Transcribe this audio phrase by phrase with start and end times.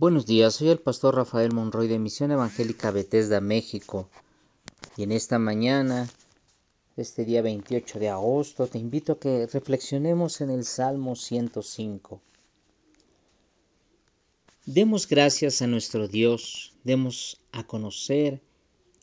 [0.00, 4.08] Buenos días, soy el pastor Rafael Monroy de Misión Evangélica Bethesda, México.
[4.96, 6.08] Y en esta mañana,
[6.96, 12.22] este día 28 de agosto, te invito a que reflexionemos en el Salmo 105.
[14.66, 18.40] Demos gracias a nuestro Dios, demos a conocer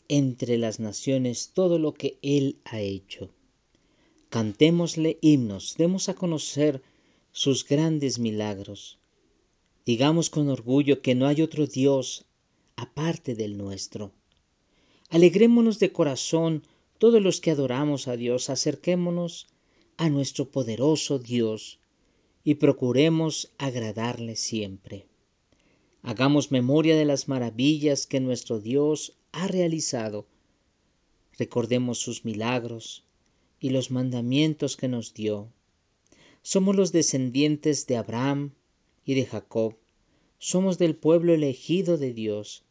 [0.08, 3.28] entre las naciones todo lo que Él ha hecho.
[4.30, 6.80] Cantémosle himnos, demos a conocer
[7.32, 8.98] sus grandes milagros
[9.86, 12.26] Digamos con orgullo que no hay otro Dios
[12.74, 14.12] aparte del nuestro.
[15.10, 16.64] Alegrémonos de corazón
[16.98, 19.46] todos los que adoramos a Dios, acerquémonos
[19.96, 21.78] a nuestro poderoso Dios
[22.42, 25.06] y procuremos agradarle siempre.
[26.02, 30.26] Hagamos memoria de las maravillas que nuestro Dios ha realizado.
[31.38, 33.04] Recordemos sus milagros
[33.60, 35.48] y los mandamientos que nos dio.
[36.42, 38.52] Somos los descendientes de Abraham,
[39.06, 39.76] y de Jacob,
[40.38, 42.64] somos del pueblo elegido de Dios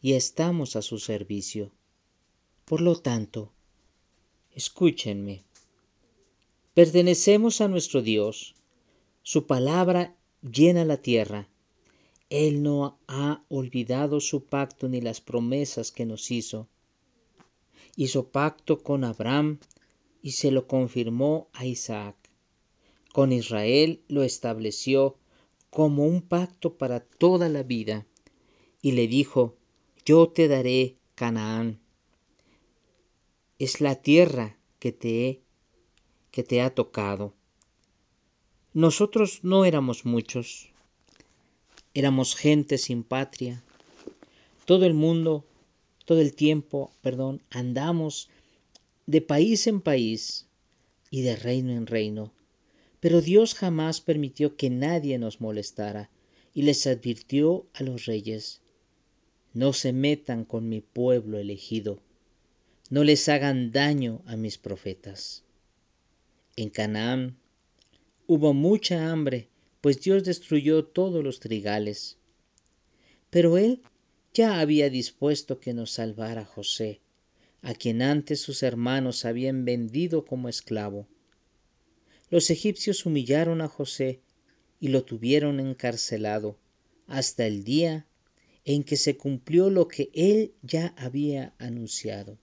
[0.00, 1.70] y estamos a su servicio.
[2.64, 3.52] Por lo tanto,
[4.54, 5.44] escúchenme.
[6.74, 8.54] Pertenecemos a nuestro Dios.
[9.22, 11.48] Su palabra llena la tierra.
[12.30, 16.66] Él no ha olvidado su pacto ni las promesas que nos hizo.
[17.94, 19.58] Hizo pacto con Abraham
[20.22, 22.16] y se lo confirmó a Isaac.
[23.12, 25.18] Con Israel lo estableció
[25.72, 28.06] como un pacto para toda la vida,
[28.82, 29.56] y le dijo,
[30.04, 31.80] yo te daré Canaán.
[33.58, 35.40] Es la tierra que te,
[36.30, 37.32] que te ha tocado.
[38.74, 40.68] Nosotros no éramos muchos,
[41.94, 43.64] éramos gente sin patria.
[44.66, 45.46] Todo el mundo,
[46.04, 48.28] todo el tiempo, perdón, andamos
[49.06, 50.46] de país en país
[51.10, 52.30] y de reino en reino
[53.02, 56.08] pero Dios jamás permitió que nadie nos molestara
[56.54, 58.60] y les advirtió a los reyes,
[59.52, 62.00] no se metan con mi pueblo elegido,
[62.90, 65.42] no les hagan daño a mis profetas.
[66.54, 67.38] En Canaán
[68.28, 69.48] hubo mucha hambre,
[69.80, 72.18] pues Dios destruyó todos los trigales.
[73.30, 73.82] Pero Él
[74.32, 77.00] ya había dispuesto que nos salvara José,
[77.62, 81.08] a quien antes sus hermanos habían vendido como esclavo
[82.32, 84.22] los egipcios humillaron a José
[84.80, 86.56] y lo tuvieron encarcelado
[87.06, 88.06] hasta el día
[88.64, 92.38] en que se cumplió lo que él ya había anunciado.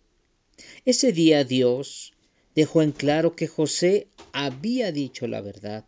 [0.86, 2.14] Ese día Dios
[2.54, 5.88] dejó en claro que José había dicho la verdad.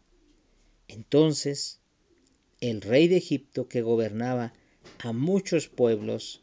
[0.88, 1.80] Entonces
[2.60, 4.52] el rey de Egipto, que gobernaba
[4.98, 6.42] a muchos pueblos,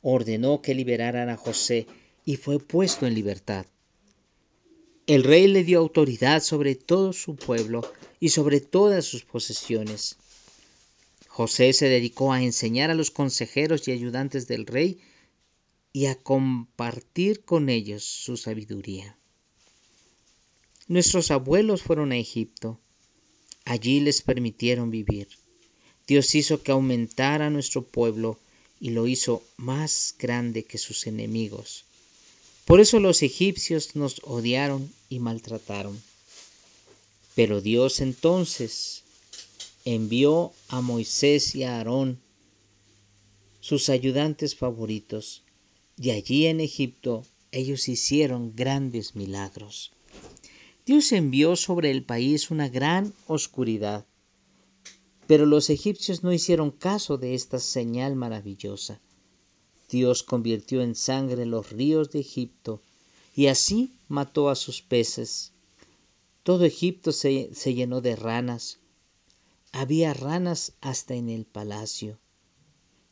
[0.00, 1.86] ordenó que liberaran a José
[2.24, 3.66] y fue puesto en libertad.
[5.06, 7.82] El rey le dio autoridad sobre todo su pueblo
[8.20, 10.16] y sobre todas sus posesiones.
[11.28, 15.00] José se dedicó a enseñar a los consejeros y ayudantes del rey
[15.92, 19.18] y a compartir con ellos su sabiduría.
[20.88, 22.80] Nuestros abuelos fueron a Egipto.
[23.66, 25.28] Allí les permitieron vivir.
[26.06, 28.38] Dios hizo que aumentara nuestro pueblo
[28.80, 31.84] y lo hizo más grande que sus enemigos.
[32.64, 36.00] Por eso los egipcios nos odiaron y maltrataron.
[37.34, 39.02] Pero Dios entonces
[39.84, 42.20] envió a Moisés y a Aarón,
[43.60, 45.42] sus ayudantes favoritos,
[45.98, 49.92] y allí en Egipto ellos hicieron grandes milagros.
[50.86, 54.06] Dios envió sobre el país una gran oscuridad,
[55.26, 59.00] pero los egipcios no hicieron caso de esta señal maravillosa.
[59.88, 62.82] Dios convirtió en sangre los ríos de Egipto
[63.34, 65.52] y así mató a sus peces.
[66.42, 68.78] Todo Egipto se, llenó de ranas.
[69.72, 72.18] Había ranas hasta en el palacio.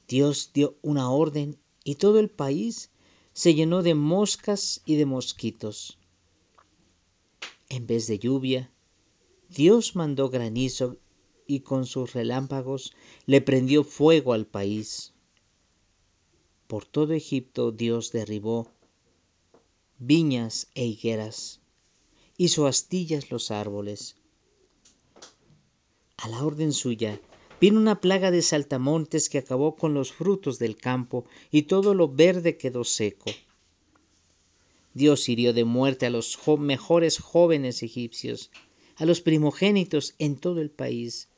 [0.06, 2.91] Dios dio una orden y todo el país
[3.33, 5.99] se llenó de moscas y de mosquitos.
[7.69, 8.71] En vez de lluvia,
[9.49, 10.99] Dios mandó granizo
[11.47, 12.93] y con sus relámpagos
[13.27, 15.11] le prendió fuego al país.
[16.72, 18.72] Por todo Egipto Dios derribó
[19.98, 21.60] viñas e higueras,
[22.39, 24.16] hizo astillas los árboles.
[26.16, 27.21] A la orden suya
[27.60, 32.09] vino una plaga de saltamontes que acabó con los frutos del campo y todo lo
[32.09, 33.30] verde quedó seco.
[34.95, 38.51] Dios hirió de muerte a los mejores jóvenes egipcios,
[38.97, 41.28] a los primogénitos en todo el país.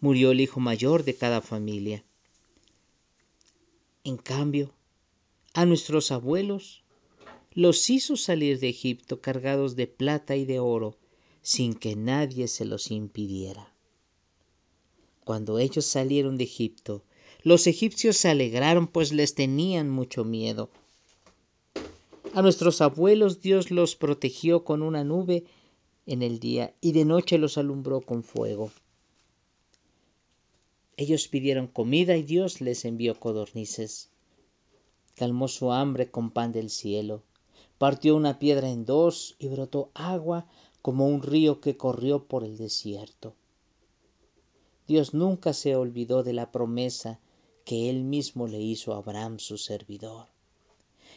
[0.00, 2.04] Murió el hijo mayor de cada familia.
[4.08, 4.72] En cambio,
[5.52, 6.82] a nuestros abuelos
[7.52, 10.96] los hizo salir de Egipto cargados de plata y de oro,
[11.42, 13.70] sin que nadie se los impidiera.
[15.24, 17.02] cuando ellos salieron de Egipto,
[17.42, 20.70] los egipcios se alegraron pues les tenían mucho miedo.
[22.32, 25.44] A nuestros abuelos Dios los protegió con una nube
[26.06, 28.70] en el día y de noche los alumbró con fuego.
[30.98, 34.10] Ellos pidieron comida y Dios les envió codornices.
[35.14, 37.22] Calmó su hambre con pan del cielo.
[37.78, 40.48] Partió una piedra en dos y brotó agua
[40.82, 43.36] como un río que corrió por el desierto.
[44.88, 47.20] Dios nunca se olvidó de la promesa
[47.64, 50.26] que él mismo le hizo a Abraham su servidor.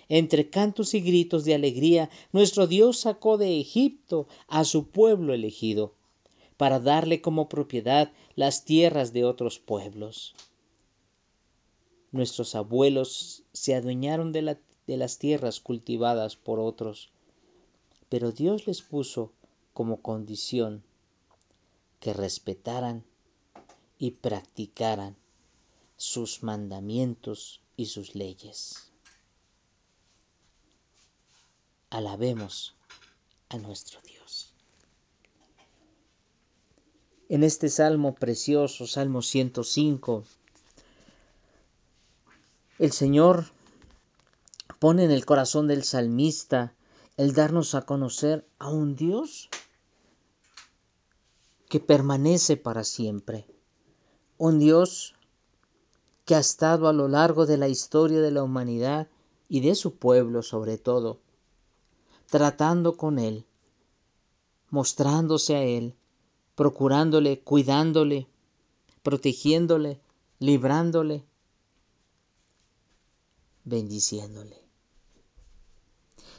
[0.09, 5.95] Entre cantos y gritos de alegría, nuestro Dios sacó de Egipto a su pueblo elegido,
[6.61, 10.35] para darle como propiedad las tierras de otros pueblos.
[12.11, 17.09] Nuestros abuelos se adueñaron de, las tierras cultivadas por otros,
[18.09, 19.33] pero Dios les puso
[19.73, 20.83] como condición
[21.99, 23.03] que respetaran
[23.97, 25.15] y practicaran
[25.97, 28.91] sus mandamientos y sus leyes.
[31.89, 32.75] Alabemos
[33.49, 34.50] a nuestro Dios.
[37.31, 40.25] En este salmo precioso, Salmo 105,
[42.77, 43.45] el Señor
[44.79, 46.73] pone en el corazón del salmista
[47.15, 49.49] el darnos a conocer a un Dios
[51.69, 53.45] que permanece para siempre.
[54.37, 55.15] Un Dios
[56.25, 59.07] que ha estado a lo largo de la historia de la humanidad
[59.47, 61.21] y de su pueblo sobre todo,
[62.29, 63.45] tratando con Él,
[64.69, 65.95] mostrándose a Él,
[66.61, 68.27] procurándole, cuidándole,
[69.01, 69.99] protegiéndole,
[70.37, 71.23] librándole,
[73.63, 74.55] bendiciéndole.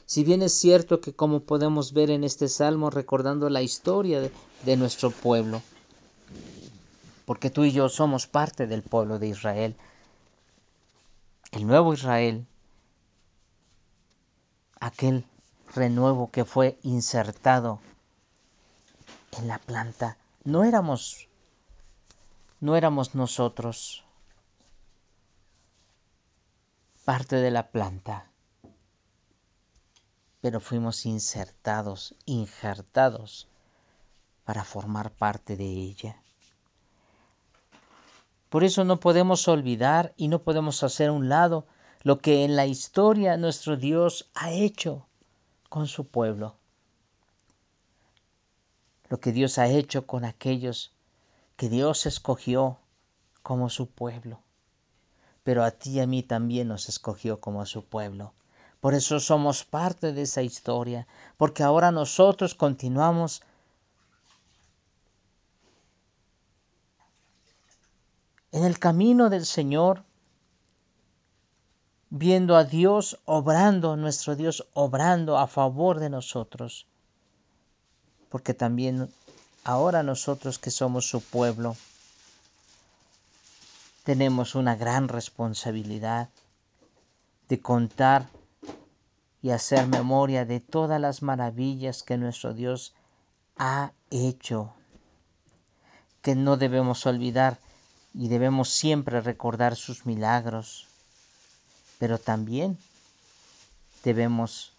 [0.07, 4.31] Si bien es cierto que como podemos ver en este salmo recordando la historia de,
[4.65, 5.61] de nuestro pueblo,
[7.25, 9.75] porque tú y yo somos parte del pueblo de Israel.
[11.51, 12.47] El nuevo Israel,
[14.79, 15.25] aquel
[15.75, 17.81] renuevo que fue insertado
[19.39, 21.29] en la planta, no éramos
[22.61, 24.05] no éramos nosotros
[27.05, 28.31] parte de la planta,
[30.41, 33.49] pero fuimos insertados, injertados
[34.45, 36.23] para formar parte de ella.
[38.49, 41.67] Por eso no podemos olvidar y no podemos hacer a un lado
[42.03, 45.07] lo que en la historia nuestro Dios ha hecho
[45.69, 46.55] con su pueblo.
[49.13, 50.91] Lo que Dios ha hecho con aquellos
[51.59, 52.79] que Dios escogió
[53.43, 54.41] como su pueblo.
[55.43, 58.33] Pero a ti y a mí también nos escogió como su pueblo.
[58.81, 61.07] Por eso somos parte de esa historia,
[61.37, 63.43] porque ahora nosotros continuamos
[68.51, 70.05] en el camino del Señor,
[72.09, 76.87] viendo a Dios obrando, nuestro Dios obrando a favor de nosotros.
[78.33, 79.13] Porque también
[79.63, 81.77] ahora nosotros que somos su pueblo,
[84.05, 86.31] tenemos una gran responsabilidad
[87.51, 88.31] de contar
[89.43, 92.95] y hacer memoria de todas las maravillas que nuestro Dios
[93.59, 94.73] ha hecho,
[96.23, 97.59] que no debemos olvidar
[98.15, 100.89] y debemos siempre recordar sus milagros,
[101.99, 102.79] pero también
[104.03, 104.73] debemos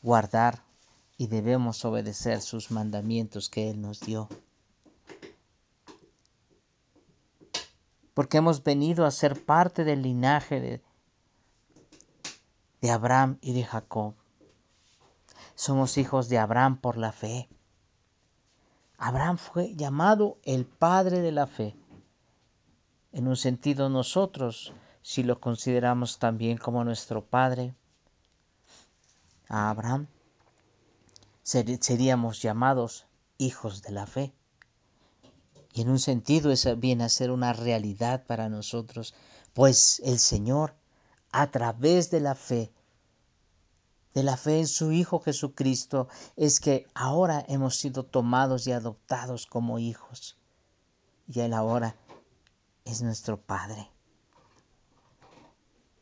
[0.00, 0.69] guardar
[1.20, 4.26] y debemos obedecer sus mandamientos que Él nos dio.
[8.14, 10.82] Porque hemos venido a ser parte del linaje de,
[12.80, 14.14] de Abraham y de Jacob.
[15.54, 17.50] Somos hijos de Abraham por la fe.
[18.96, 21.76] Abraham fue llamado el padre de la fe.
[23.12, 24.72] En un sentido nosotros,
[25.02, 27.74] si lo consideramos también como nuestro Padre,
[29.50, 30.06] a Abraham,
[31.50, 33.06] seríamos llamados
[33.38, 34.32] hijos de la fe.
[35.72, 39.14] Y en un sentido eso viene a ser una realidad para nosotros,
[39.52, 40.74] pues el Señor,
[41.32, 42.72] a través de la fe,
[44.14, 49.46] de la fe en su Hijo Jesucristo, es que ahora hemos sido tomados y adoptados
[49.46, 50.36] como hijos.
[51.28, 51.96] Y Él ahora
[52.84, 53.88] es nuestro Padre.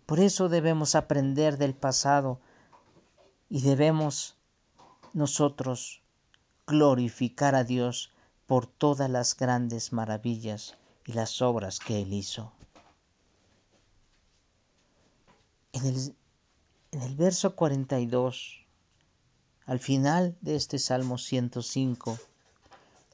[0.07, 2.41] Por eso debemos aprender del pasado
[3.51, 4.38] y debemos
[5.15, 6.03] nosotros
[6.67, 8.11] glorificar a Dios
[8.47, 12.53] por todas las grandes maravillas y las obras que Él hizo.
[15.73, 16.15] En el,
[16.93, 18.67] en el verso 42,
[19.67, 22.19] al final de este Salmo 105,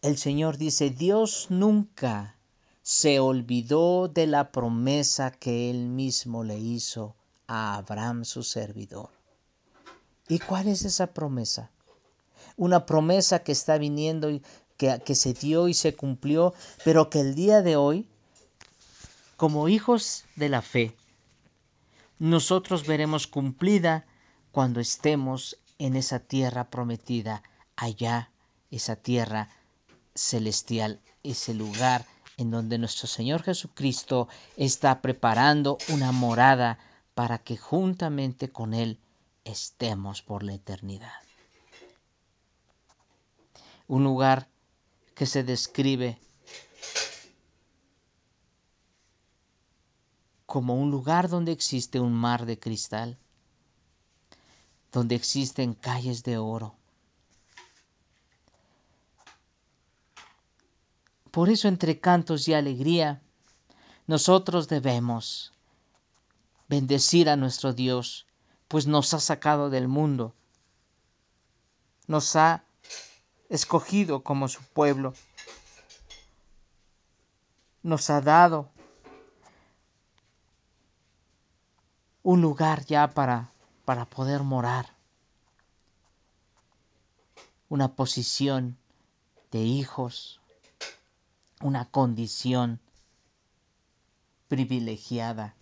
[0.02, 2.36] el Señor dice, Dios nunca
[2.82, 9.08] se olvidó de la promesa que él mismo le hizo a Abraham su servidor.
[10.28, 11.70] ¿Y cuál es esa promesa?
[12.56, 14.42] Una promesa que está viniendo y
[14.76, 18.06] que, que se dio y se cumplió, pero que el día de hoy,
[19.36, 20.96] como hijos de la fe,
[22.18, 24.06] nosotros veremos cumplida
[24.52, 27.42] cuando estemos en esa tierra prometida,
[27.76, 28.30] allá,
[28.70, 29.48] esa tierra
[30.14, 36.78] celestial, ese lugar en donde nuestro Señor Jesucristo está preparando una morada
[37.14, 38.98] para que juntamente con Él
[39.44, 41.23] estemos por la eternidad.
[43.86, 44.48] Un lugar
[45.14, 46.18] que se describe
[50.46, 53.18] como un lugar donde existe un mar de cristal,
[54.92, 56.76] donde existen calles de oro.
[61.32, 63.20] Por eso entre cantos y alegría,
[64.06, 65.52] nosotros debemos
[66.68, 68.26] bendecir a nuestro Dios,
[68.68, 70.34] pues nos ha sacado del mundo,
[72.06, 72.62] nos ha
[73.48, 75.14] escogido como su pueblo,
[77.82, 78.70] nos ha dado
[82.22, 83.50] un lugar ya para,
[83.84, 84.94] para poder morar,
[87.68, 88.78] una posición
[89.50, 90.40] de hijos,
[91.60, 92.80] una condición
[94.48, 95.54] privilegiada.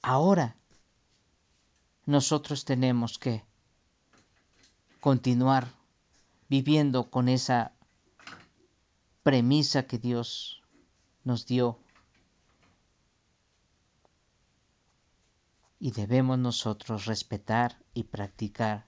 [0.00, 0.56] Ahora
[2.06, 3.44] nosotros tenemos que
[5.06, 5.72] continuar
[6.48, 7.70] viviendo con esa
[9.22, 10.64] premisa que Dios
[11.22, 11.78] nos dio
[15.78, 18.84] y debemos nosotros respetar y practicar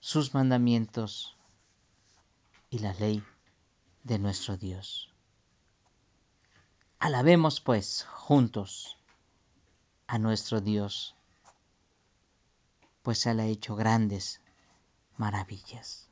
[0.00, 1.36] sus mandamientos
[2.70, 3.22] y la ley
[4.04, 5.12] de nuestro Dios.
[6.98, 8.96] Alabemos pues juntos
[10.06, 11.14] a nuestro Dios,
[13.04, 14.40] pues Él ha hecho grandes
[15.18, 16.08] maravillas.